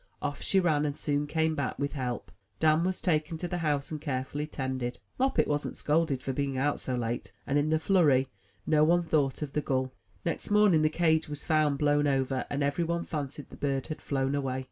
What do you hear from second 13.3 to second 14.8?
the bird had flown away.